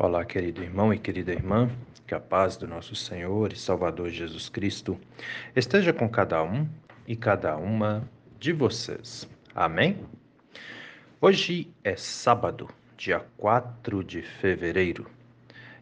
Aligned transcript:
Olá, 0.00 0.24
querido 0.24 0.62
irmão 0.62 0.94
e 0.94 0.98
querida 0.98 1.32
irmã, 1.32 1.68
que 2.06 2.14
a 2.14 2.20
paz 2.20 2.56
do 2.56 2.68
nosso 2.68 2.94
Senhor 2.94 3.52
e 3.52 3.56
Salvador 3.56 4.10
Jesus 4.10 4.48
Cristo 4.48 4.96
esteja 5.56 5.92
com 5.92 6.08
cada 6.08 6.40
um 6.40 6.68
e 7.04 7.16
cada 7.16 7.56
uma 7.56 8.08
de 8.38 8.52
vocês. 8.52 9.28
Amém? 9.52 9.98
Hoje 11.20 11.74
é 11.82 11.96
sábado, 11.96 12.68
dia 12.96 13.26
4 13.38 14.04
de 14.04 14.22
fevereiro, 14.22 15.04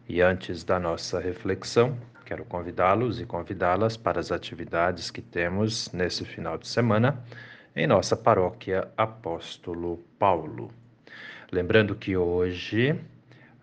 e 0.09 0.19
antes 0.19 0.63
da 0.63 0.79
nossa 0.79 1.19
reflexão, 1.19 1.95
quero 2.25 2.43
convidá-los 2.43 3.21
e 3.21 3.25
convidá-las 3.25 3.95
para 3.95 4.19
as 4.19 4.31
atividades 4.31 5.11
que 5.11 5.21
temos 5.21 5.91
nesse 5.91 6.25
final 6.25 6.57
de 6.57 6.67
semana 6.67 7.23
em 7.75 7.85
nossa 7.85 8.17
paróquia 8.17 8.87
Apóstolo 8.97 10.03
Paulo. 10.17 10.71
Lembrando 11.51 11.95
que 11.95 12.17
hoje 12.17 12.99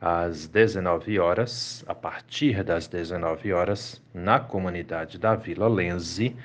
às 0.06 0.46
19 0.46 1.18
horas, 1.18 1.82
a 1.88 1.94
partir 1.94 2.62
das 2.62 2.86
19 2.86 3.54
horas, 3.54 4.02
na 4.12 4.38
comunidade 4.38 5.18
da 5.18 5.34
Vila 5.34 5.66
Lense, 5.66 6.36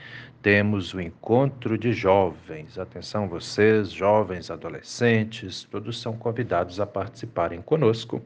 temos 0.41 0.93
o 0.93 1.01
encontro 1.01 1.77
de 1.77 1.91
jovens. 1.91 2.79
Atenção 2.79 3.27
vocês, 3.27 3.91
jovens, 3.91 4.49
adolescentes, 4.49 5.65
todos 5.69 5.99
são 5.99 6.15
convidados 6.15 6.79
a 6.79 6.85
participarem 6.85 7.61
conosco 7.61 8.21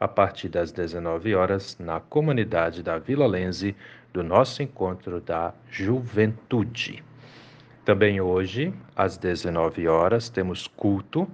a 0.00 0.08
partir 0.08 0.48
das 0.48 0.72
19 0.72 1.34
horas 1.34 1.76
na 1.78 2.00
comunidade 2.00 2.82
da 2.82 2.96
Vila 2.96 3.26
Lense 3.26 3.76
do 4.10 4.22
nosso 4.22 4.62
encontro 4.62 5.20
da 5.20 5.52
juventude. 5.70 7.04
Também 7.84 8.22
hoje, 8.22 8.72
às 8.96 9.18
19 9.18 9.86
horas, 9.86 10.30
temos 10.30 10.66
culto 10.66 11.28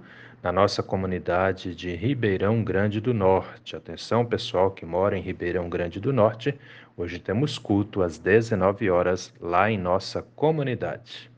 na 0.45 0.51
nossa 0.51 0.83
comunidade 0.83 1.73
de 1.73 1.95
Ribeirão 1.95 2.63
Grande 2.63 3.01
do 3.01 3.15
Norte. 3.15 3.75
Atenção, 3.75 4.23
pessoal 4.23 4.69
que 4.69 4.85
mora 4.85 5.17
em 5.17 5.21
Ribeirão 5.21 5.67
Grande 5.67 5.99
do 5.99 6.13
Norte, 6.13 6.53
hoje 6.95 7.17
temos 7.17 7.57
culto 7.57 8.03
às 8.03 8.19
19 8.19 8.87
horas 8.91 9.33
lá 9.41 9.71
em 9.71 9.77
nossa 9.79 10.21
comunidade. 10.35 11.31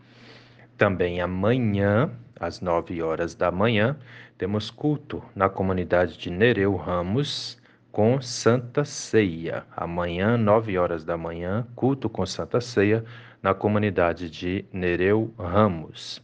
Também 0.77 1.21
amanhã, 1.21 2.11
às 2.37 2.59
9 2.59 3.01
horas 3.01 3.33
da 3.33 3.49
manhã, 3.49 3.95
temos 4.37 4.69
culto 4.69 5.23
na 5.33 5.47
comunidade 5.47 6.17
de 6.17 6.29
Nereu 6.29 6.75
Ramos 6.75 7.57
com 7.93 8.21
Santa 8.21 8.83
Ceia. 8.83 9.63
Amanhã, 9.73 10.35
9 10.35 10.77
horas 10.77 11.05
da 11.05 11.15
manhã, 11.15 11.65
culto 11.77 12.09
com 12.09 12.25
Santa 12.25 12.59
Ceia 12.59 13.05
na 13.41 13.53
comunidade 13.53 14.29
de 14.29 14.65
Nereu 14.69 15.33
Ramos. 15.39 16.21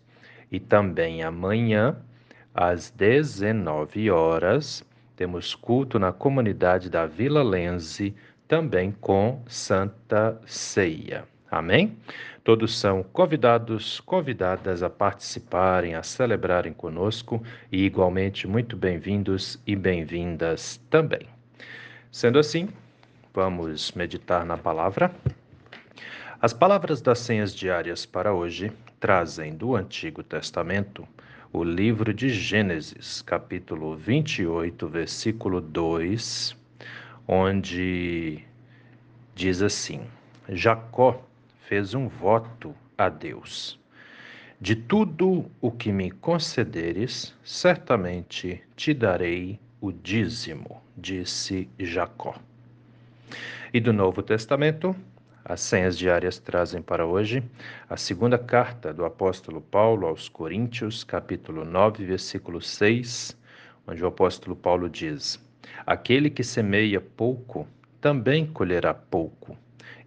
E 0.52 0.60
também 0.60 1.24
amanhã, 1.24 1.96
às 2.54 2.92
19 2.92 4.12
horas, 4.12 4.84
temos 5.16 5.56
culto 5.56 5.98
na 5.98 6.12
comunidade 6.12 6.90
da 6.90 7.06
Vila 7.06 7.44
Lense, 7.44 8.14
também 8.48 8.92
com 8.92 9.42
Santa 9.48 10.40
Ceia. 10.46 11.26
Amém? 11.50 11.98
Todos 12.44 12.78
são 12.78 13.04
convidados, 13.04 14.00
convidadas 14.02 14.84
a 14.84 14.90
participarem, 14.90 15.96
a 15.96 16.04
celebrarem 16.04 16.74
conosco 16.74 17.42
e 17.72 17.86
igualmente 17.86 18.48
muito 18.48 18.76
bem-vindos 18.76 19.60
e 19.66 19.76
bem-vindas 19.76 20.80
também. 20.90 21.28
Sendo 22.12 22.38
assim, 22.38 22.70
vamos 23.34 23.92
meditar 23.94 24.46
na 24.46 24.58
palavra. 24.58 25.12
As 26.42 26.54
palavras 26.54 27.02
das 27.02 27.20
senhas 27.20 27.56
diárias 27.56 28.06
para 28.06 28.34
hoje 28.34 28.72
trazem 29.04 29.54
do 29.54 29.76
Antigo 29.76 30.24
Testamento 30.24 31.06
o 31.52 31.62
livro 31.62 32.14
de 32.14 32.30
Gênesis, 32.30 33.22
capítulo 33.22 33.98
28, 33.98 34.88
versículo 34.88 35.60
2, 35.60 36.56
onde 37.28 38.46
diz 39.36 39.62
assim: 39.62 40.06
Jacó 40.48 41.22
fez 41.68 41.94
um 41.94 42.08
voto 42.08 42.74
a 42.98 43.10
Deus. 43.10 43.78
De 44.62 44.74
tudo 44.74 45.52
o 45.60 45.70
que 45.70 45.92
me 45.92 46.10
concederes, 46.10 47.36
certamente 47.44 48.64
te 48.74 48.94
darei 48.94 49.60
o 49.82 49.92
dízimo, 49.92 50.82
disse 50.96 51.68
Jacó. 51.78 52.36
E 53.74 53.82
do 53.82 53.92
Novo 53.92 54.24
Testamento, 54.24 54.96
as 55.46 55.62
senhas 55.62 55.98
diárias 55.98 56.40
trazem 56.40 56.82
para 56.82 57.06
hoje 57.06 57.44
a 57.90 57.98
segunda 57.98 58.38
carta 58.38 58.94
do 58.94 59.04
apóstolo 59.04 59.60
Paulo 59.60 60.08
aos 60.08 60.30
Coríntios, 60.30 61.04
capítulo 61.04 61.66
9, 61.66 62.06
versículo 62.06 62.62
6, 62.62 63.38
onde 63.86 64.04
o 64.04 64.08
apóstolo 64.08 64.56
Paulo 64.56 64.90
diz: 64.90 65.44
Aquele 65.86 66.30
que 66.30 66.44
semeia 66.44 67.02
pouco 67.02 67.68
também 68.00 68.46
colherá 68.46 68.94
pouco, 68.94 69.58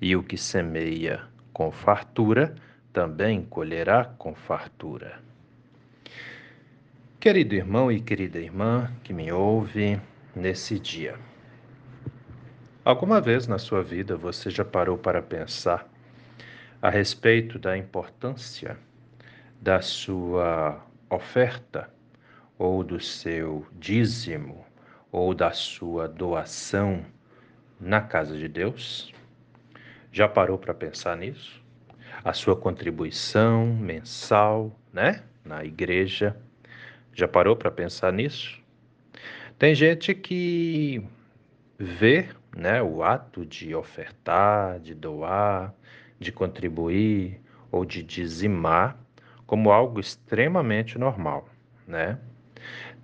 e 0.01 0.17
o 0.17 0.23
que 0.23 0.39
semeia 0.39 1.23
com 1.53 1.71
fartura 1.71 2.55
também 2.93 3.43
colherá 3.43 4.05
com 4.05 4.35
fartura. 4.35 5.21
Querido 7.21 7.55
irmão 7.55 7.91
e 7.91 8.01
querida 8.01 8.39
irmã 8.39 8.91
que 9.03 9.13
me 9.13 9.33
ouve 9.33 10.01
nesse 10.35 10.79
dia, 10.79 11.19
Alguma 12.87 13.21
vez 13.21 13.49
na 13.49 13.59
sua 13.59 13.83
vida 13.83 14.17
você 14.17 14.49
já 14.49 14.65
parou 14.65 14.97
para 14.97 15.21
pensar 15.21 15.93
a 16.81 16.89
respeito 16.89 17.59
da 17.59 17.77
importância 17.77 18.79
da 19.61 19.83
sua 19.83 20.81
oferta 21.11 21.91
ou 22.57 22.85
do 22.85 23.01
seu 23.01 23.67
dízimo 23.73 24.65
ou 25.11 25.35
da 25.35 25.51
sua 25.51 26.07
doação 26.07 27.05
na 27.81 28.01
casa 28.01 28.39
de 28.39 28.47
Deus? 28.47 29.13
Já 30.13 30.29
parou 30.29 30.57
para 30.57 30.73
pensar 30.73 31.17
nisso? 31.17 31.61
A 32.23 32.33
sua 32.33 32.55
contribuição 32.55 33.67
mensal, 33.67 34.71
né, 34.93 35.25
na 35.45 35.65
igreja? 35.65 36.37
Já 37.13 37.27
parou 37.27 37.57
para 37.57 37.73
pensar 37.73 38.13
nisso? 38.13 38.61
Tem 39.59 39.75
gente 39.75 40.15
que 40.15 41.05
vê 41.77 42.29
né, 42.57 42.83
o 42.83 43.03
ato 43.03 43.45
de 43.45 43.75
ofertar, 43.75 44.81
de 44.81 44.95
doar, 44.95 45.75
de 46.19 46.33
contribuir 46.33 47.39
ou 47.71 47.85
de 47.85 48.03
dizimar 48.03 48.99
como 49.47 49.71
algo 49.71 50.01
extremamente 50.01 50.99
normal, 50.99 51.49
né? 51.87 52.19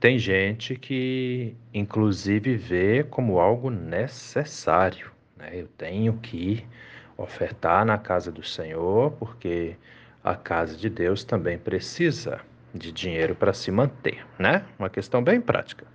Tem 0.01 0.19
gente 0.19 0.75
que 0.75 1.55
inclusive 1.73 2.57
vê 2.57 3.05
como 3.05 3.39
algo 3.39 3.71
necessário, 3.71 5.13
né? 5.37 5.51
Eu 5.53 5.69
tenho 5.69 6.15
que 6.15 6.67
ofertar 7.17 7.85
na 7.85 7.99
casa 7.99 8.33
do 8.33 8.43
Senhor 8.43 9.13
porque 9.13 9.77
a 10.25 10.35
casa 10.35 10.77
de 10.77 10.89
Deus 10.89 11.25
também 11.25 11.59
precisa 11.59 12.41
de 12.75 12.91
dinheiro 12.91 13.35
para 13.35 13.53
se 13.53 13.71
manter, 13.71 14.25
né? 14.39 14.65
Uma 14.79 14.89
questão 14.89 15.23
bem 15.23 15.41
prática. 15.41 15.87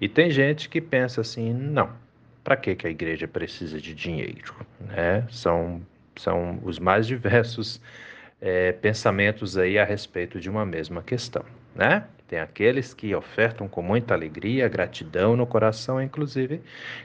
E 0.00 0.08
tem 0.08 0.30
gente 0.30 0.68
que 0.68 0.80
pensa 0.80 1.22
assim: 1.22 1.52
não, 1.52 1.90
para 2.42 2.56
que, 2.56 2.74
que 2.74 2.86
a 2.86 2.90
igreja 2.90 3.28
precisa 3.28 3.80
de 3.80 3.94
dinheiro? 3.94 4.54
Né? 4.80 5.26
São, 5.30 5.80
são 6.16 6.58
os 6.62 6.78
mais 6.78 7.06
diversos 7.06 7.80
é, 8.40 8.72
pensamentos 8.72 9.56
aí 9.56 9.78
a 9.78 9.84
respeito 9.84 10.40
de 10.40 10.50
uma 10.50 10.66
mesma 10.66 11.02
questão. 11.02 11.44
Né? 11.74 12.04
Tem 12.26 12.40
aqueles 12.40 12.94
que 12.94 13.14
ofertam 13.14 13.68
com 13.68 13.82
muita 13.82 14.14
alegria, 14.14 14.68
gratidão 14.68 15.36
no 15.36 15.46
coração, 15.46 16.02
inclusive. 16.02 16.60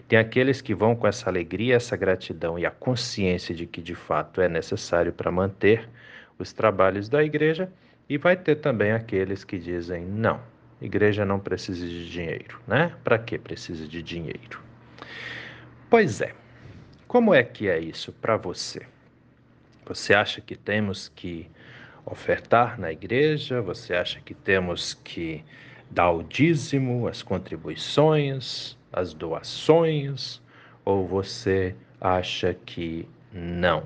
Tem 0.08 0.18
aqueles 0.18 0.62
que 0.62 0.74
vão 0.74 0.96
com 0.96 1.06
essa 1.06 1.30
alegria, 1.30 1.76
essa 1.76 1.98
gratidão 1.98 2.58
e 2.58 2.66
a 2.66 2.72
consciência 2.72 3.54
de 3.54 3.66
que 3.66 3.82
de 3.82 3.94
fato 3.94 4.42
é 4.42 4.48
necessário 4.48 5.12
para 5.12 5.32
manter 5.32 5.88
os 6.40 6.54
trabalhos 6.54 7.10
da 7.10 7.24
igreja. 7.24 7.70
E 8.10 8.18
vai 8.18 8.38
ter 8.38 8.56
também 8.56 8.94
aqueles 8.94 9.44
que 9.44 9.60
dizem: 9.60 10.06
não, 10.06 10.40
igreja 10.82 11.26
não 11.26 11.40
precisa 11.40 11.86
de 11.86 12.10
dinheiro, 12.10 12.60
né? 12.66 12.94
Para 13.04 13.20
que 13.20 13.38
precisa 13.38 13.86
de 13.86 14.02
dinheiro? 14.02 14.67
Pois 15.90 16.22
é. 16.22 16.34
Como 17.08 17.34
é 17.34 17.42
que 17.44 17.70
é 17.70 17.80
isso 17.80 18.12
para 18.12 18.36
você? 18.36 18.86
Você 19.86 20.14
acha 20.14 20.42
que 20.42 20.56
temos 20.56 21.08
que 21.16 21.50
ofertar 22.06 22.78
na 22.78 22.92
igreja? 22.92 23.62
Você 23.62 23.94
acha 23.94 24.20
que 24.20 24.34
temos 24.34 24.94
que 24.94 25.44
dar 25.90 26.12
o 26.12 26.24
dízimo, 26.24 27.08
as 27.08 27.24
contribuições, 27.24 28.78
as 28.92 29.14
doações? 29.14 30.42
Ou 30.84 31.08
você 31.08 31.74
acha 32.02 32.54
que 32.54 33.08
não? 33.32 33.86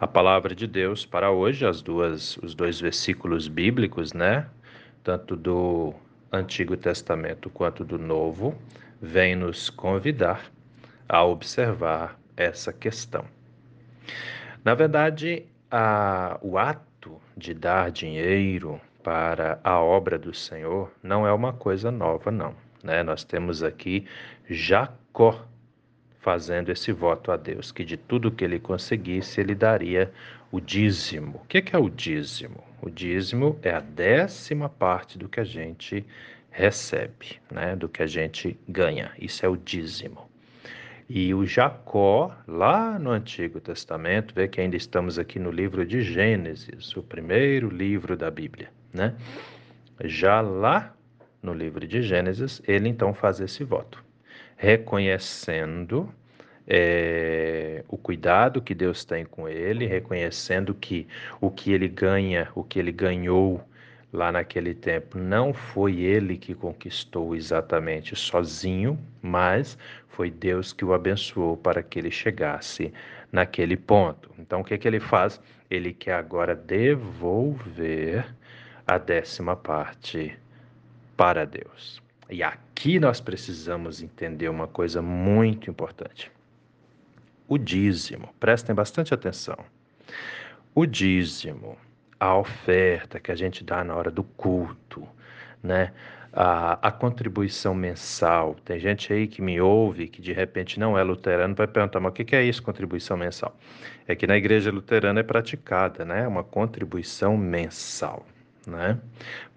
A 0.00 0.06
palavra 0.06 0.54
de 0.54 0.66
Deus 0.66 1.06
para 1.06 1.30
hoje, 1.30 1.64
as 1.64 1.80
duas, 1.80 2.36
os 2.38 2.54
dois 2.54 2.80
versículos 2.80 3.46
bíblicos, 3.46 4.12
né? 4.12 4.48
Tanto 5.04 5.36
do 5.36 5.94
Antigo 6.32 6.76
Testamento 6.76 7.48
quanto 7.48 7.84
do 7.84 7.96
Novo, 7.96 8.58
vem 9.00 9.34
nos 9.36 9.70
convidar 9.70 10.50
a 11.08 11.24
observar 11.24 12.18
essa 12.36 12.72
questão. 12.72 13.24
Na 14.64 14.74
verdade, 14.74 15.44
a, 15.70 16.38
o 16.42 16.56
ato 16.56 17.20
de 17.36 17.52
dar 17.52 17.90
dinheiro 17.90 18.80
para 19.02 19.60
a 19.62 19.78
obra 19.80 20.18
do 20.18 20.32
Senhor 20.32 20.90
não 21.02 21.26
é 21.26 21.32
uma 21.32 21.52
coisa 21.52 21.90
nova, 21.90 22.30
não. 22.30 22.54
Né? 22.82 23.02
Nós 23.02 23.24
temos 23.24 23.62
aqui 23.62 24.06
Jacó 24.48 25.46
fazendo 26.20 26.70
esse 26.70 26.90
voto 26.90 27.30
a 27.30 27.36
Deus, 27.36 27.70
que 27.70 27.84
de 27.84 27.98
tudo 27.98 28.30
que 28.30 28.42
ele 28.42 28.58
conseguisse, 28.58 29.42
ele 29.42 29.54
daria 29.54 30.10
o 30.50 30.58
dízimo. 30.58 31.42
O 31.44 31.46
que 31.46 31.62
é 31.70 31.78
o 31.78 31.90
dízimo? 31.90 32.64
O 32.80 32.88
dízimo 32.88 33.58
é 33.62 33.70
a 33.70 33.80
décima 33.80 34.68
parte 34.68 35.18
do 35.18 35.28
que 35.28 35.40
a 35.40 35.44
gente 35.44 36.04
recebe, 36.54 37.40
né? 37.50 37.74
do 37.74 37.88
que 37.88 38.00
a 38.00 38.06
gente 38.06 38.56
ganha. 38.68 39.10
Isso 39.18 39.44
é 39.44 39.48
o 39.48 39.56
dízimo. 39.56 40.30
E 41.08 41.34
o 41.34 41.44
Jacó, 41.44 42.34
lá 42.46 42.98
no 42.98 43.10
Antigo 43.10 43.60
Testamento, 43.60 44.32
vê 44.34 44.48
que 44.48 44.60
ainda 44.60 44.76
estamos 44.76 45.18
aqui 45.18 45.38
no 45.38 45.50
livro 45.50 45.84
de 45.84 46.00
Gênesis, 46.00 46.96
o 46.96 47.02
primeiro 47.02 47.68
livro 47.68 48.16
da 48.16 48.30
Bíblia, 48.30 48.70
né? 48.92 49.14
Já 50.04 50.40
lá 50.40 50.94
no 51.42 51.52
livro 51.52 51.86
de 51.86 52.00
Gênesis, 52.00 52.62
ele 52.66 52.88
então 52.88 53.12
faz 53.12 53.40
esse 53.40 53.64
voto, 53.64 54.02
reconhecendo 54.56 56.08
é, 56.66 57.84
o 57.88 57.98
cuidado 57.98 58.62
que 58.62 58.74
Deus 58.74 59.04
tem 59.04 59.26
com 59.26 59.46
ele, 59.46 59.86
reconhecendo 59.86 60.72
que 60.72 61.06
o 61.40 61.50
que 61.50 61.72
ele 61.72 61.88
ganha, 61.88 62.48
o 62.54 62.64
que 62.64 62.78
ele 62.78 62.92
ganhou 62.92 63.60
lá 64.14 64.30
naquele 64.30 64.72
tempo, 64.74 65.18
não 65.18 65.52
foi 65.52 66.00
ele 66.00 66.38
que 66.38 66.54
conquistou 66.54 67.34
exatamente 67.34 68.14
sozinho, 68.14 68.98
mas 69.20 69.76
foi 70.08 70.30
Deus 70.30 70.72
que 70.72 70.84
o 70.84 70.94
abençoou 70.94 71.56
para 71.56 71.82
que 71.82 71.98
ele 71.98 72.12
chegasse 72.12 72.94
naquele 73.32 73.76
ponto. 73.76 74.30
Então, 74.38 74.60
o 74.60 74.64
que, 74.64 74.78
que 74.78 74.86
ele 74.86 75.00
faz? 75.00 75.40
Ele 75.68 75.92
quer 75.92 76.14
agora 76.14 76.54
devolver 76.54 78.24
a 78.86 78.98
décima 78.98 79.56
parte 79.56 80.38
para 81.16 81.44
Deus. 81.44 82.00
E 82.30 82.42
aqui 82.42 83.00
nós 83.00 83.20
precisamos 83.20 84.00
entender 84.00 84.48
uma 84.48 84.68
coisa 84.68 85.02
muito 85.02 85.68
importante. 85.68 86.30
O 87.48 87.58
dízimo, 87.58 88.32
prestem 88.38 88.74
bastante 88.74 89.12
atenção. 89.12 89.58
O 90.72 90.86
dízimo, 90.86 91.76
a 92.18 92.36
oferta 92.36 93.20
que 93.20 93.30
a 93.32 93.34
gente 93.34 93.64
dá 93.64 93.84
na 93.84 93.94
hora 93.94 94.10
do 94.10 94.22
culto, 94.22 95.06
né? 95.62 95.92
A, 96.32 96.88
a, 96.88 96.90
contribuição 96.90 97.74
mensal. 97.74 98.56
Tem 98.64 98.80
gente 98.80 99.12
aí 99.12 99.28
que 99.28 99.40
me 99.40 99.60
ouve 99.60 100.08
que 100.08 100.20
de 100.20 100.32
repente 100.32 100.80
não 100.80 100.98
é 100.98 101.02
luterano, 101.04 101.54
vai 101.54 101.68
perguntar, 101.68 102.00
mas 102.00 102.10
o 102.10 102.12
que 102.14 102.34
é 102.34 102.42
isso, 102.42 102.60
contribuição 102.60 103.16
mensal? 103.16 103.56
É 104.08 104.16
que 104.16 104.26
na 104.26 104.36
igreja 104.36 104.72
luterana 104.72 105.20
é 105.20 105.22
praticada, 105.22 106.04
né? 106.04 106.26
Uma 106.26 106.42
contribuição 106.42 107.36
mensal 107.36 108.26
né? 108.66 108.98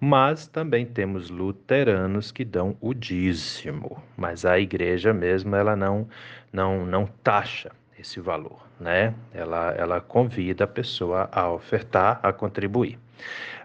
Mas 0.00 0.46
também 0.46 0.86
temos 0.86 1.30
luteranos 1.30 2.30
que 2.30 2.44
dão 2.44 2.76
o 2.80 2.94
dízimo, 2.94 4.02
mas 4.16 4.44
a 4.44 4.58
igreja 4.58 5.12
mesmo 5.12 5.54
ela 5.56 5.74
não 5.74 6.08
não 6.52 6.86
não 6.86 7.06
taxa 7.22 7.70
esse 7.98 8.20
valor, 8.20 8.66
né? 8.78 9.14
Ela 9.32 9.72
ela 9.72 10.00
convida 10.00 10.64
a 10.64 10.66
pessoa 10.66 11.28
a 11.32 11.50
ofertar, 11.50 12.20
a 12.22 12.32
contribuir, 12.32 12.98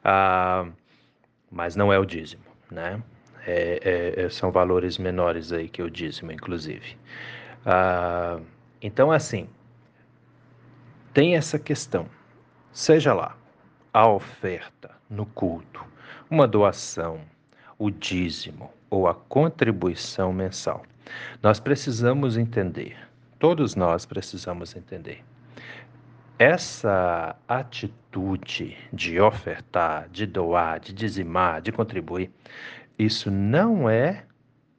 ah, 0.04 0.66
mas 1.52 1.76
não 1.76 1.92
é 1.94 2.00
o 2.00 2.06
dízimo, 2.06 2.44
né? 2.72 3.02
É, 3.46 4.16
é, 4.18 4.26
é 4.26 4.30
são 4.30 4.52
valores 4.52 4.98
menores 4.98 5.52
aí 5.52 5.70
que 5.70 5.82
o 5.84 5.90
dízimo, 5.90 6.32
inclusive. 6.32 6.98
Ah, 7.66 8.40
então, 8.82 9.12
assim, 9.12 9.48
tem 11.14 11.36
essa 11.36 11.60
questão. 11.60 12.08
Seja 12.72 13.14
lá, 13.14 13.38
a 13.94 14.08
oferta 14.08 14.92
no 15.10 15.26
culto, 15.26 15.86
uma 16.30 16.48
doação, 16.48 17.22
o 17.78 17.92
dízimo 17.92 18.74
ou 18.90 19.08
a 19.08 19.14
contribuição 19.14 20.34
mensal. 20.34 20.84
Nós 21.42 21.60
precisamos 21.60 22.38
entender, 22.38 22.98
todos 23.44 23.76
nós 23.76 24.06
precisamos 24.06 24.74
entender. 24.74 25.22
Essa 26.40 27.36
atitude 27.46 28.78
de 28.94 29.20
ofertar, 29.20 30.08
de 30.08 30.26
doar, 30.26 30.80
de 30.80 30.94
dizimar, 30.94 31.62
de 31.62 31.70
contribuir, 31.70 32.32
isso 32.98 33.30
não 33.30 33.90
é 33.90 34.24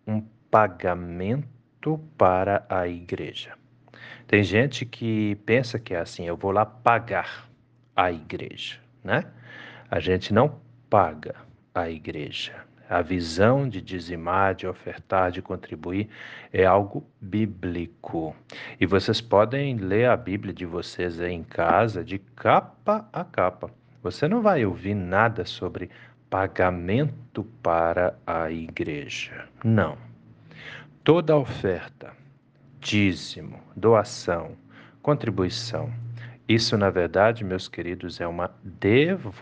um 0.07 0.23
pagamento 0.51 2.01
para 2.17 2.65
a 2.71 2.89
igreja. 2.89 3.53
Tem 4.27 4.43
gente 4.43 4.87
que 4.87 5.35
pensa 5.45 5.79
que 5.79 5.93
é 5.93 5.99
assim, 5.99 6.25
eu 6.25 6.35
vou 6.35 6.51
lá 6.51 6.65
pagar 6.65 7.47
a 7.95 8.11
igreja 8.11 8.83
né? 9.05 9.27
A 9.91 10.01
gente 10.01 10.33
não 10.33 10.59
paga 10.89 11.35
a 11.75 11.91
igreja. 11.91 12.55
A 12.89 13.01
visão 13.03 13.69
de 13.69 13.81
dizimar, 13.81 14.55
de 14.55 14.67
ofertar, 14.67 15.31
de 15.31 15.41
contribuir 15.41 16.09
é 16.53 16.65
algo 16.65 17.07
bíblico. 17.21 18.35
E 18.81 18.87
vocês 18.87 19.21
podem 19.21 19.77
ler 19.77 20.09
a 20.09 20.17
Bíblia 20.17 20.53
de 20.53 20.67
vocês 20.67 21.21
aí 21.21 21.33
em 21.33 21.43
casa 21.43 22.05
de 22.05 22.19
capa 22.19 23.09
a 23.13 23.25
capa. 23.25 23.71
Você 24.03 24.29
não 24.29 24.43
vai 24.43 24.65
ouvir 24.65 24.95
nada 24.95 25.45
sobre 25.45 25.91
pagamento 26.29 27.45
para 27.63 28.15
a 28.27 28.51
igreja. 28.51 29.49
Não. 29.65 29.97
Toda 31.03 31.37
oferta, 31.37 32.13
dízimo, 32.81 33.61
doação, 33.77 34.57
contribuição 35.01 35.91
isso, 36.47 36.77
na 36.77 36.91
verdade, 36.91 37.43
meus 37.43 37.69
queridos, 37.69 38.21
é 38.21 38.27
uma 38.27 38.51
devolução 38.63 39.41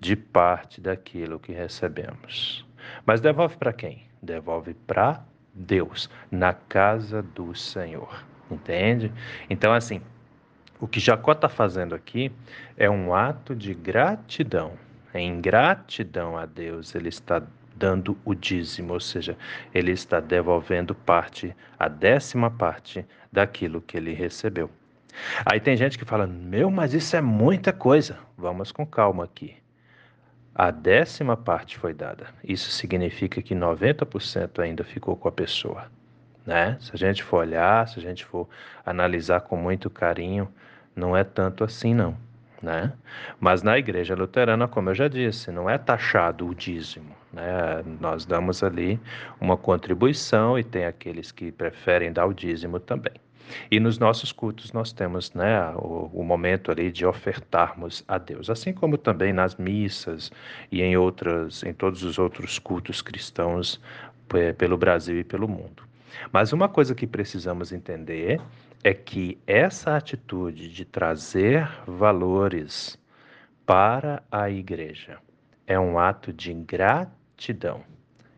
de 0.00 0.16
parte 0.16 0.80
daquilo 0.80 1.38
que 1.38 1.52
recebemos. 1.52 2.66
Mas 3.04 3.20
devolve 3.20 3.56
para 3.56 3.72
quem? 3.72 4.06
Devolve 4.22 4.74
para 4.74 5.24
Deus, 5.54 6.10
na 6.30 6.52
casa 6.52 7.22
do 7.22 7.54
Senhor. 7.54 8.24
Entende? 8.50 9.12
Então, 9.48 9.72
assim, 9.72 10.00
o 10.78 10.86
que 10.86 11.00
Jacó 11.00 11.32
está 11.32 11.48
fazendo 11.48 11.94
aqui 11.94 12.30
é 12.76 12.88
um 12.88 13.14
ato 13.14 13.54
de 13.54 13.74
gratidão. 13.74 14.74
Em 15.14 15.40
gratidão 15.40 16.36
a 16.36 16.44
Deus, 16.44 16.94
ele 16.94 17.08
está 17.08 17.42
dando 17.74 18.16
o 18.24 18.34
dízimo, 18.34 18.92
ou 18.92 19.00
seja, 19.00 19.36
ele 19.74 19.92
está 19.92 20.20
devolvendo 20.20 20.94
parte, 20.94 21.54
a 21.78 21.88
décima 21.88 22.50
parte 22.50 23.06
daquilo 23.32 23.80
que 23.80 23.96
ele 23.96 24.12
recebeu. 24.12 24.70
Aí 25.44 25.58
tem 25.58 25.76
gente 25.76 25.98
que 25.98 26.04
fala: 26.04 26.26
Meu, 26.26 26.70
mas 26.70 26.92
isso 26.92 27.16
é 27.16 27.20
muita 27.20 27.72
coisa. 27.72 28.18
Vamos 28.36 28.70
com 28.70 28.86
calma 28.86 29.24
aqui. 29.24 29.56
A 30.58 30.70
décima 30.70 31.36
parte 31.36 31.76
foi 31.76 31.92
dada. 31.92 32.28
Isso 32.42 32.70
significa 32.70 33.42
que 33.42 33.54
90% 33.54 34.58
ainda 34.58 34.82
ficou 34.82 35.14
com 35.14 35.28
a 35.28 35.32
pessoa. 35.32 35.84
Né? 36.46 36.78
Se 36.80 36.92
a 36.94 36.96
gente 36.96 37.22
for 37.22 37.40
olhar, 37.40 37.86
se 37.86 37.98
a 37.98 38.02
gente 38.02 38.24
for 38.24 38.48
analisar 38.84 39.42
com 39.42 39.54
muito 39.54 39.90
carinho, 39.90 40.48
não 40.94 41.14
é 41.14 41.22
tanto 41.22 41.62
assim, 41.62 41.92
não. 41.92 42.16
Né? 42.62 42.90
Mas 43.38 43.62
na 43.62 43.76
igreja 43.76 44.14
luterana, 44.14 44.66
como 44.66 44.88
eu 44.88 44.94
já 44.94 45.08
disse, 45.08 45.52
não 45.52 45.68
é 45.68 45.76
taxado 45.76 46.48
o 46.48 46.54
dízimo. 46.54 47.14
Né? 47.30 47.84
Nós 48.00 48.24
damos 48.24 48.62
ali 48.62 48.98
uma 49.38 49.58
contribuição 49.58 50.58
e 50.58 50.64
tem 50.64 50.86
aqueles 50.86 51.30
que 51.30 51.52
preferem 51.52 52.10
dar 52.10 52.24
o 52.24 52.32
dízimo 52.32 52.80
também. 52.80 53.12
E 53.70 53.78
nos 53.78 53.98
nossos 53.98 54.32
cultos 54.32 54.72
nós 54.72 54.92
temos 54.92 55.32
né, 55.32 55.70
o, 55.76 56.10
o, 56.12 56.24
momento 56.24 56.70
ali 56.70 56.90
de 56.90 57.06
ofertarmos 57.06 58.04
a 58.06 58.18
Deus, 58.18 58.50
assim 58.50 58.72
como 58.72 58.98
também 58.98 59.32
nas 59.32 59.56
missas 59.56 60.30
e 60.70 60.82
em 60.82 60.96
outras, 60.96 61.62
em 61.62 61.72
todos 61.72 62.02
os 62.02 62.18
outros 62.18 62.58
cultos 62.58 63.02
cristãos 63.02 63.80
pelo 64.58 64.76
Brasil 64.76 65.18
e 65.20 65.24
pelo 65.24 65.48
mundo. 65.48 65.82
Mas 66.32 66.52
uma 66.52 66.68
coisa 66.68 66.94
que 66.94 67.06
precisamos 67.06 67.72
entender 67.72 68.40
é 68.82 68.94
que 68.94 69.38
essa 69.46 69.96
atitude 69.96 70.68
de 70.68 70.84
trazer 70.84 71.68
valores 71.86 72.98
para 73.64 74.22
a 74.30 74.48
igreja 74.48 75.18
é 75.66 75.78
um 75.78 75.98
ato 75.98 76.32
de 76.32 76.52
gratidão, 76.54 77.82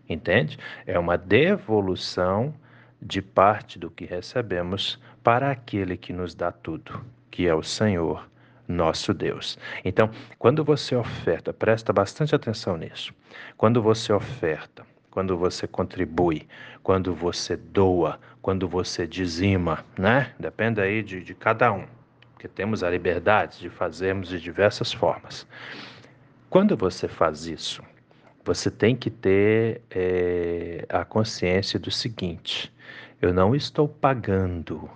entende? 0.08 0.58
É 0.86 0.98
uma 0.98 1.16
devolução 1.16 2.54
de 3.00 3.22
parte 3.22 3.78
do 3.78 3.90
que 3.90 4.04
recebemos 4.04 5.00
para 5.22 5.50
aquele 5.50 5.96
que 5.96 6.12
nos 6.12 6.34
dá 6.34 6.50
tudo, 6.50 7.04
que 7.30 7.46
é 7.46 7.54
o 7.54 7.62
Senhor, 7.62 8.28
nosso 8.66 9.14
Deus. 9.14 9.58
Então, 9.84 10.10
quando 10.38 10.62
você 10.62 10.94
oferta, 10.94 11.52
presta 11.52 11.92
bastante 11.92 12.34
atenção 12.34 12.76
nisso. 12.76 13.14
Quando 13.56 13.80
você 13.80 14.12
oferta, 14.12 14.84
quando 15.10 15.36
você 15.36 15.66
contribui, 15.66 16.46
quando 16.82 17.14
você 17.14 17.56
doa, 17.56 18.20
quando 18.42 18.68
você 18.68 19.06
dizima, 19.06 19.84
né? 19.98 20.32
Depende 20.38 20.80
aí 20.80 21.02
de, 21.02 21.22
de 21.22 21.34
cada 21.34 21.72
um, 21.72 21.86
porque 22.32 22.46
temos 22.46 22.82
a 22.82 22.90
liberdade 22.90 23.58
de 23.58 23.70
fazermos 23.70 24.28
de 24.28 24.40
diversas 24.40 24.92
formas. 24.92 25.46
Quando 26.50 26.76
você 26.76 27.08
faz 27.08 27.46
isso, 27.46 27.82
você 28.48 28.70
tem 28.70 28.96
que 28.96 29.10
ter 29.10 29.82
é, 29.90 30.86
a 30.88 31.04
consciência 31.04 31.78
do 31.78 31.90
seguinte: 31.90 32.72
eu 33.20 33.30
não 33.30 33.54
estou 33.54 33.86
pagando 33.86 34.88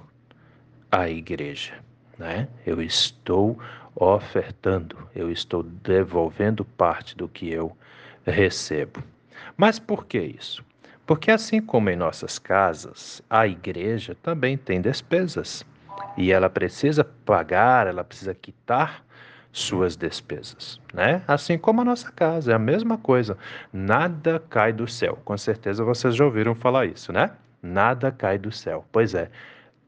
a 0.90 1.10
igreja, 1.10 1.74
né? 2.16 2.48
Eu 2.64 2.80
estou 2.80 3.58
ofertando, 3.94 4.96
eu 5.14 5.30
estou 5.30 5.62
devolvendo 5.62 6.64
parte 6.64 7.14
do 7.14 7.28
que 7.28 7.50
eu 7.50 7.76
recebo. 8.24 9.04
Mas 9.54 9.78
por 9.78 10.06
que 10.06 10.18
isso? 10.18 10.64
Porque 11.04 11.30
assim 11.30 11.60
como 11.60 11.90
em 11.90 11.96
nossas 11.96 12.38
casas, 12.38 13.20
a 13.28 13.46
igreja 13.46 14.16
também 14.22 14.56
tem 14.56 14.80
despesas. 14.80 15.62
E 16.16 16.32
ela 16.32 16.48
precisa 16.48 17.04
pagar, 17.04 17.86
ela 17.86 18.02
precisa 18.02 18.34
quitar 18.34 19.04
suas 19.52 19.96
despesas, 19.96 20.80
né? 20.94 21.22
Assim 21.28 21.58
como 21.58 21.82
a 21.82 21.84
nossa 21.84 22.10
casa, 22.10 22.52
é 22.52 22.54
a 22.54 22.58
mesma 22.58 22.96
coisa. 22.96 23.36
Nada 23.70 24.42
cai 24.48 24.72
do 24.72 24.88
céu. 24.88 25.18
Com 25.24 25.36
certeza 25.36 25.84
vocês 25.84 26.16
já 26.16 26.24
ouviram 26.24 26.54
falar 26.54 26.86
isso, 26.86 27.12
né? 27.12 27.30
Nada 27.62 28.10
cai 28.10 28.38
do 28.38 28.50
céu. 28.50 28.84
Pois 28.90 29.14
é, 29.14 29.30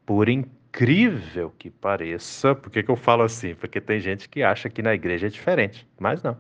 por 0.05 0.29
incrível 0.29 1.53
que 1.59 1.71
pareça, 1.71 2.55
por 2.55 2.71
que, 2.71 2.83
que 2.83 2.91
eu 2.91 2.97
falo 2.97 3.23
assim? 3.23 3.55
Porque 3.55 3.81
tem 3.81 3.99
gente 3.99 4.29
que 4.29 4.43
acha 4.43 4.69
que 4.69 4.83
na 4.83 4.95
igreja 4.95 5.29
é 5.29 5.31
diferente, 5.31 5.89
mas 5.99 6.23
não. 6.23 6.37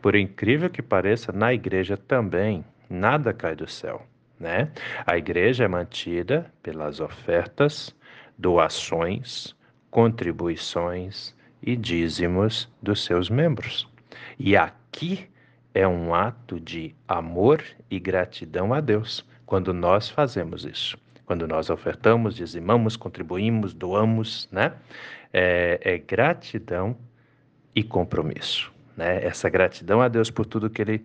Por 0.00 0.14
incrível 0.16 0.70
que 0.70 0.82
pareça, 0.82 1.32
na 1.32 1.52
igreja 1.52 1.98
também 1.98 2.64
nada 2.88 3.34
cai 3.34 3.54
do 3.54 3.68
céu, 3.68 4.06
né? 4.40 4.70
A 5.06 5.18
igreja 5.18 5.64
é 5.64 5.68
mantida 5.68 6.50
pelas 6.62 6.98
ofertas, 6.98 7.94
doações, 8.38 9.54
contribuições 9.90 11.33
e 11.66 11.74
dízimos 11.76 12.68
dos 12.82 13.04
seus 13.04 13.30
membros. 13.30 13.88
E 14.38 14.56
aqui 14.56 15.28
é 15.72 15.88
um 15.88 16.14
ato 16.14 16.60
de 16.60 16.94
amor 17.08 17.62
e 17.90 17.98
gratidão 17.98 18.74
a 18.74 18.80
Deus 18.80 19.24
quando 19.46 19.72
nós 19.72 20.08
fazemos 20.08 20.64
isso. 20.64 20.98
Quando 21.24 21.48
nós 21.48 21.70
ofertamos, 21.70 22.34
dizimamos, 22.34 22.96
contribuímos, 22.96 23.72
doamos, 23.72 24.46
né? 24.52 24.74
É, 25.32 25.80
é 25.82 25.98
gratidão 25.98 26.96
e 27.74 27.82
compromisso, 27.82 28.70
né? 28.96 29.24
Essa 29.24 29.48
gratidão 29.48 30.02
a 30.02 30.08
Deus 30.08 30.30
por 30.30 30.44
tudo 30.44 30.68
que 30.68 30.82
Ele 30.82 31.04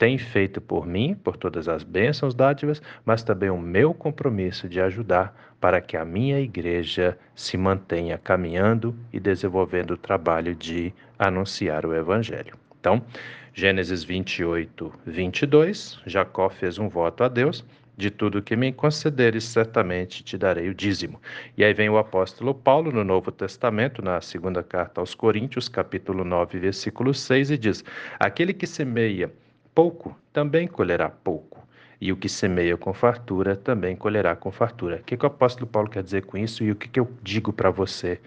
tem 0.00 0.16
feito 0.16 0.62
por 0.62 0.86
mim, 0.86 1.14
por 1.14 1.36
todas 1.36 1.68
as 1.68 1.82
bênçãos, 1.82 2.34
dádivas, 2.34 2.80
mas 3.04 3.22
também 3.22 3.50
o 3.50 3.58
meu 3.58 3.92
compromisso 3.92 4.66
de 4.66 4.80
ajudar 4.80 5.54
para 5.60 5.78
que 5.78 5.94
a 5.94 6.06
minha 6.06 6.40
igreja 6.40 7.18
se 7.34 7.58
mantenha 7.58 8.16
caminhando 8.16 8.96
e 9.12 9.20
desenvolvendo 9.20 9.90
o 9.90 9.96
trabalho 9.98 10.54
de 10.54 10.90
anunciar 11.18 11.84
o 11.84 11.94
Evangelho. 11.94 12.56
Então, 12.80 13.04
Gênesis 13.52 14.02
28, 14.02 14.90
22, 15.04 16.00
Jacó 16.06 16.48
fez 16.48 16.78
um 16.78 16.88
voto 16.88 17.22
a 17.22 17.28
Deus 17.28 17.62
de 17.94 18.10
tudo 18.10 18.40
que 18.40 18.56
me 18.56 18.72
concederes, 18.72 19.44
certamente 19.44 20.24
te 20.24 20.38
darei 20.38 20.70
o 20.70 20.74
dízimo. 20.74 21.20
E 21.58 21.62
aí 21.62 21.74
vem 21.74 21.90
o 21.90 21.98
apóstolo 21.98 22.54
Paulo 22.54 22.90
no 22.90 23.04
Novo 23.04 23.30
Testamento, 23.30 24.00
na 24.00 24.22
segunda 24.22 24.62
carta 24.62 25.02
aos 25.02 25.14
Coríntios, 25.14 25.68
capítulo 25.68 26.24
9, 26.24 26.58
versículo 26.58 27.12
6, 27.12 27.50
e 27.50 27.58
diz: 27.58 27.84
Aquele 28.18 28.54
que 28.54 28.66
semeia 28.66 29.30
pouco 29.74 30.16
também 30.32 30.66
colherá 30.66 31.08
pouco. 31.08 31.60
E 32.00 32.10
o 32.12 32.16
que 32.16 32.28
semeia 32.28 32.76
com 32.76 32.94
fartura 32.94 33.54
também 33.54 33.94
colherá 33.94 34.34
com 34.34 34.50
fartura. 34.50 34.96
O 34.96 35.02
que, 35.02 35.16
que 35.16 35.24
o 35.24 35.28
apóstolo 35.28 35.66
Paulo 35.66 35.90
quer 35.90 36.02
dizer 36.02 36.24
com 36.24 36.38
isso 36.38 36.64
e 36.64 36.70
o 36.70 36.76
que, 36.76 36.88
que 36.88 36.98
eu 36.98 37.10
digo 37.22 37.52
para 37.52 37.70
você 37.70 38.18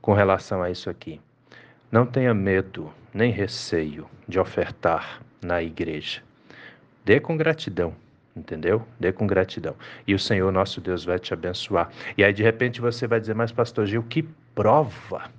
com 0.00 0.14
relação 0.14 0.62
a 0.62 0.70
isso 0.70 0.88
aqui? 0.88 1.20
Não 1.92 2.06
tenha 2.06 2.32
medo 2.32 2.90
nem 3.12 3.30
receio 3.30 4.06
de 4.26 4.40
ofertar 4.40 5.20
na 5.42 5.62
igreja. 5.62 6.22
Dê 7.04 7.20
com 7.20 7.36
gratidão, 7.36 7.94
entendeu? 8.34 8.82
Dê 8.98 9.12
com 9.12 9.26
gratidão. 9.26 9.74
E 10.06 10.14
o 10.14 10.18
Senhor 10.18 10.50
nosso 10.50 10.80
Deus 10.80 11.04
vai 11.04 11.18
te 11.18 11.34
abençoar. 11.34 11.90
E 12.16 12.24
aí 12.24 12.32
de 12.32 12.42
repente 12.42 12.80
você 12.80 13.06
vai 13.06 13.20
dizer, 13.20 13.34
mas 13.34 13.52
pastor 13.52 13.86
Gil, 13.86 14.02
que 14.02 14.22
prova 14.54 15.30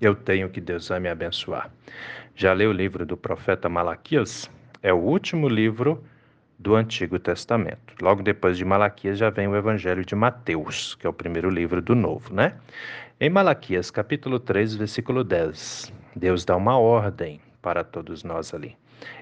eu 0.00 0.14
tenho 0.14 0.48
que 0.48 0.60
Deus 0.60 0.88
vai 0.88 1.00
me 1.00 1.08
abençoar. 1.08 1.70
Já 2.34 2.52
leu 2.52 2.70
o 2.70 2.72
livro 2.72 3.06
do 3.06 3.16
profeta 3.16 3.68
Malaquias? 3.68 4.50
É 4.86 4.92
o 4.92 4.98
último 4.98 5.48
livro 5.48 6.00
do 6.56 6.76
Antigo 6.76 7.18
Testamento. 7.18 7.92
Logo 8.00 8.22
depois 8.22 8.56
de 8.56 8.64
Malaquias 8.64 9.18
já 9.18 9.30
vem 9.30 9.48
o 9.48 9.56
Evangelho 9.56 10.04
de 10.04 10.14
Mateus, 10.14 10.94
que 10.94 11.04
é 11.04 11.10
o 11.10 11.12
primeiro 11.12 11.50
livro 11.50 11.82
do 11.82 11.92
Novo, 11.96 12.32
né? 12.32 12.54
Em 13.18 13.28
Malaquias, 13.28 13.90
capítulo 13.90 14.38
3, 14.38 14.76
versículo 14.76 15.24
10, 15.24 15.92
Deus 16.14 16.44
dá 16.44 16.54
uma 16.54 16.78
ordem 16.78 17.40
para 17.60 17.82
todos 17.82 18.22
nós 18.22 18.54
ali. 18.54 18.76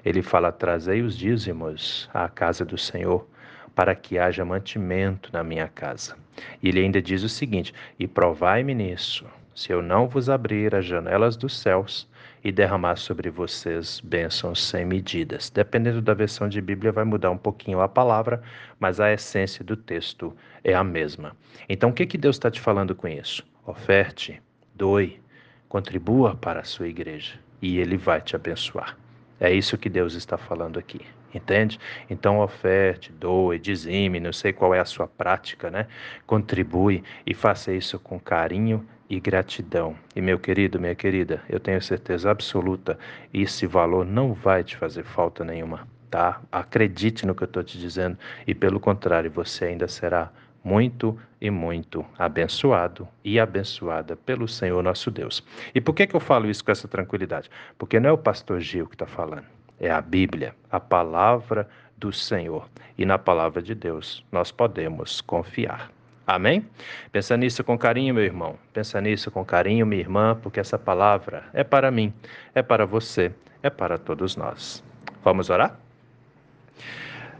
Ele 0.05 0.21
fala: 0.21 0.51
Trazei 0.51 1.01
os 1.01 1.17
dízimos 1.17 2.07
à 2.13 2.29
casa 2.29 2.63
do 2.63 2.77
Senhor, 2.77 3.27
para 3.73 3.95
que 3.95 4.19
haja 4.19 4.45
mantimento 4.45 5.31
na 5.33 5.43
minha 5.43 5.67
casa. 5.67 6.15
E 6.61 6.69
ele 6.69 6.81
ainda 6.81 7.01
diz 7.01 7.23
o 7.23 7.29
seguinte: 7.29 7.73
E 7.97 8.07
provai-me 8.07 8.75
nisso, 8.75 9.25
se 9.55 9.71
eu 9.73 9.81
não 9.81 10.07
vos 10.07 10.29
abrir 10.29 10.75
as 10.75 10.85
janelas 10.85 11.35
dos 11.35 11.59
céus 11.59 12.07
e 12.45 12.51
derramar 12.51 12.95
sobre 12.95 13.31
vocês 13.31 13.99
bênçãos 13.99 14.63
sem 14.63 14.85
medidas. 14.85 15.49
Dependendo 15.49 15.99
da 15.99 16.13
versão 16.13 16.47
de 16.47 16.61
Bíblia, 16.61 16.91
vai 16.91 17.03
mudar 17.03 17.31
um 17.31 17.37
pouquinho 17.37 17.81
a 17.81 17.89
palavra, 17.89 18.39
mas 18.79 18.99
a 18.99 19.11
essência 19.11 19.65
do 19.65 19.75
texto 19.75 20.31
é 20.63 20.75
a 20.75 20.83
mesma. 20.83 21.35
Então, 21.67 21.89
o 21.89 21.93
que, 21.93 22.05
que 22.05 22.19
Deus 22.19 22.35
está 22.35 22.51
te 22.51 22.61
falando 22.61 22.93
com 22.93 23.07
isso? 23.07 23.43
Oferte, 23.65 24.39
doe, 24.75 25.19
contribua 25.67 26.35
para 26.35 26.59
a 26.59 26.63
sua 26.63 26.87
igreja 26.87 27.33
e 27.59 27.79
Ele 27.79 27.97
vai 27.97 28.21
te 28.21 28.35
abençoar. 28.35 28.95
É 29.39 29.51
isso 29.51 29.75
que 29.75 29.89
Deus 29.89 30.13
está 30.13 30.37
falando 30.37 30.77
aqui, 30.77 31.01
entende? 31.33 31.79
Então 32.07 32.39
oferte, 32.39 33.11
doe, 33.11 33.57
dizime, 33.57 34.19
não 34.19 34.31
sei 34.31 34.53
qual 34.53 34.71
é 34.71 34.79
a 34.79 34.85
sua 34.85 35.07
prática, 35.07 35.71
né? 35.71 35.87
Contribui 36.27 37.03
e 37.25 37.33
faça 37.33 37.73
isso 37.73 37.97
com 37.97 38.19
carinho 38.19 38.87
e 39.09 39.19
gratidão. 39.19 39.95
E 40.15 40.21
meu 40.21 40.39
querido, 40.39 40.79
minha 40.79 40.95
querida, 40.95 41.41
eu 41.49 41.59
tenho 41.59 41.81
certeza 41.81 42.31
absoluta, 42.31 42.97
esse 43.33 43.67
valor 43.67 44.05
não 44.05 44.33
vai 44.33 44.63
te 44.63 44.75
fazer 44.75 45.03
falta 45.03 45.43
nenhuma, 45.43 45.87
tá? 46.09 46.41
Acredite 46.51 47.25
no 47.25 47.35
que 47.35 47.43
eu 47.43 47.47
estou 47.47 47.63
te 47.63 47.77
dizendo 47.77 48.17
e 48.47 48.53
pelo 48.53 48.79
contrário, 48.79 49.29
você 49.29 49.65
ainda 49.65 49.87
será 49.87 50.31
muito 50.63 51.17
e 51.39 51.51
muito 51.51 52.03
abençoado 52.17 53.07
e 53.23 53.39
abençoada 53.39 54.15
pelo 54.15 54.47
Senhor 54.47 54.81
nosso 54.81 55.11
Deus. 55.11 55.43
E 55.75 55.79
por 55.79 55.93
que, 55.93 56.07
que 56.07 56.15
eu 56.15 56.19
falo 56.19 56.49
isso 56.49 56.65
com 56.65 56.71
essa 56.71 56.87
tranquilidade? 56.87 57.49
Porque 57.77 57.99
não 57.99 58.09
é 58.09 58.13
o 58.13 58.17
pastor 58.17 58.59
Gil 58.59 58.87
que 58.87 58.95
está 58.95 59.05
falando, 59.05 59.45
é 59.79 59.91
a 59.91 60.01
Bíblia, 60.01 60.55
a 60.71 60.79
palavra 60.79 61.69
do 61.97 62.11
Senhor. 62.11 62.67
E 62.97 63.05
na 63.05 63.19
palavra 63.19 63.61
de 63.61 63.75
Deus 63.75 64.25
nós 64.31 64.51
podemos 64.51 65.21
confiar. 65.21 65.94
Amém? 66.27 66.65
Pensa 67.11 67.37
nisso 67.37 67.63
com 67.63 67.77
carinho, 67.77 68.13
meu 68.13 68.23
irmão. 68.23 68.57
Pensa 68.73 68.99
nisso 68.99 69.29
com 69.29 69.45
carinho, 69.45 69.85
minha 69.85 70.01
irmã, 70.01 70.37
porque 70.41 70.59
essa 70.59 70.77
palavra 70.77 71.43
é 71.53 71.63
para 71.63 71.91
mim, 71.91 72.11
é 72.53 72.63
para 72.63 72.85
você, 72.85 73.31
é 73.61 73.69
para 73.69 73.97
todos 73.97 74.35
nós. 74.35 74.83
Vamos 75.23 75.49
orar? 75.49 75.79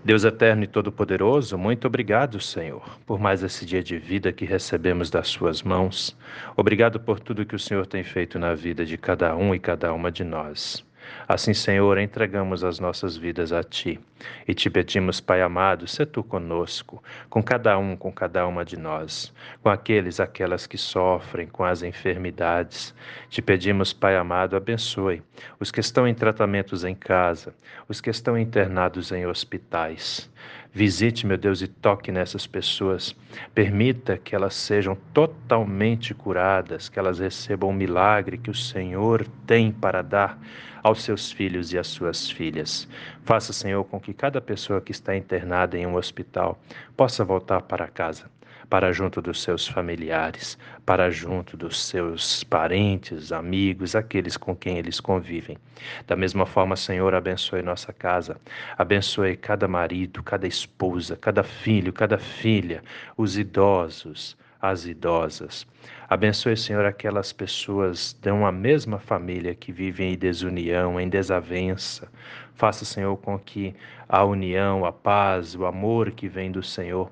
Deus 0.05 0.23
eterno 0.23 0.63
e 0.63 0.67
todo-poderoso, 0.67 1.57
muito 1.57 1.87
obrigado, 1.87 2.39
Senhor, 2.39 2.99
por 3.07 3.19
mais 3.19 3.41
esse 3.41 3.65
dia 3.65 3.81
de 3.81 3.97
vida 3.97 4.31
que 4.31 4.45
recebemos 4.45 5.09
das 5.09 5.29
Suas 5.29 5.63
mãos. 5.63 6.15
Obrigado 6.55 6.99
por 6.99 7.19
tudo 7.19 7.43
que 7.43 7.55
o 7.55 7.59
Senhor 7.59 7.87
tem 7.87 8.03
feito 8.03 8.37
na 8.37 8.53
vida 8.53 8.85
de 8.85 8.99
cada 8.99 9.35
um 9.35 9.55
e 9.55 9.59
cada 9.59 9.91
uma 9.93 10.11
de 10.11 10.23
nós. 10.23 10.85
Assim, 11.27 11.53
Senhor, 11.53 11.97
entregamos 11.97 12.63
as 12.63 12.79
nossas 12.79 13.17
vidas 13.17 13.51
a 13.51 13.63
Ti 13.63 13.99
e 14.47 14.53
te 14.53 14.69
pedimos, 14.69 15.19
Pai 15.19 15.41
amado, 15.41 15.87
se 15.87 16.05
Tu 16.05 16.23
conosco, 16.23 17.03
com 17.29 17.41
cada 17.41 17.77
um, 17.77 17.95
com 17.95 18.11
cada 18.11 18.47
uma 18.47 18.63
de 18.63 18.77
nós, 18.77 19.33
com 19.61 19.69
aqueles, 19.69 20.19
aquelas 20.19 20.67
que 20.67 20.77
sofrem 20.77 21.47
com 21.47 21.63
as 21.63 21.83
enfermidades. 21.83 22.93
Te 23.29 23.41
pedimos, 23.41 23.93
Pai 23.93 24.15
amado, 24.15 24.55
abençoe 24.55 25.21
os 25.59 25.71
que 25.71 25.79
estão 25.79 26.07
em 26.07 26.13
tratamentos 26.13 26.83
em 26.83 26.95
casa, 26.95 27.53
os 27.87 27.99
que 27.99 28.09
estão 28.09 28.37
internados 28.37 29.11
em 29.11 29.25
hospitais. 29.25 30.29
Visite, 30.77 31.25
meu 31.25 31.37
Deus, 31.37 31.61
e 31.61 31.69
toque 31.69 32.11
nessas 32.11 32.45
pessoas. 32.45 33.15
Permita 33.53 34.17
que 34.17 34.35
elas 34.35 34.53
sejam 34.53 34.97
totalmente 35.13 36.13
curadas, 36.13 36.89
que 36.89 36.99
elas 36.99 37.19
recebam 37.19 37.69
o 37.69 37.73
milagre 37.73 38.37
que 38.37 38.49
o 38.49 38.53
Senhor 38.53 39.25
tem 39.47 39.71
para 39.71 40.01
dar 40.01 40.37
aos 40.83 41.01
seus 41.01 41.31
filhos 41.31 41.71
e 41.71 41.77
às 41.77 41.87
suas 41.87 42.29
filhas. 42.29 42.89
Faça, 43.23 43.53
Senhor, 43.53 43.85
com 43.85 44.01
que 44.01 44.13
cada 44.13 44.41
pessoa 44.41 44.81
que 44.81 44.91
está 44.91 45.15
internada 45.15 45.77
em 45.77 45.87
um 45.87 45.95
hospital 45.95 46.61
possa 46.97 47.23
voltar 47.23 47.61
para 47.61 47.87
casa 47.87 48.34
para 48.69 48.91
junto 48.91 49.21
dos 49.21 49.41
seus 49.41 49.67
familiares, 49.67 50.57
para 50.85 51.09
junto 51.09 51.55
dos 51.55 51.79
seus 51.81 52.43
parentes, 52.43 53.31
amigos, 53.31 53.95
aqueles 53.95 54.37
com 54.37 54.55
quem 54.55 54.77
eles 54.77 54.99
convivem. 54.99 55.57
Da 56.07 56.15
mesma 56.15 56.45
forma, 56.45 56.75
Senhor, 56.75 57.13
abençoe 57.13 57.61
nossa 57.61 57.93
casa, 57.93 58.37
abençoe 58.77 59.37
cada 59.37 59.67
marido, 59.67 60.23
cada 60.23 60.47
esposa, 60.47 61.15
cada 61.15 61.43
filho, 61.43 61.93
cada 61.93 62.17
filha, 62.17 62.83
os 63.15 63.37
idosos, 63.37 64.37
as 64.61 64.85
idosas. 64.85 65.67
Abençoe, 66.09 66.57
Senhor, 66.57 66.85
aquelas 66.85 67.31
pessoas 67.31 68.13
de 68.19 68.31
uma 68.31 68.51
mesma 68.51 68.99
família 68.99 69.53
que 69.53 69.71
vivem 69.71 70.13
em 70.13 70.17
desunião, 70.17 70.99
em 70.99 71.07
desavença. 71.07 72.07
Faça, 72.55 72.85
Senhor, 72.85 73.15
com 73.17 73.37
que 73.37 73.75
a 74.07 74.23
união, 74.23 74.85
a 74.85 74.91
paz, 74.91 75.55
o 75.55 75.65
amor 75.65 76.11
que 76.11 76.27
vem 76.27 76.51
do 76.51 76.63
Senhor 76.63 77.11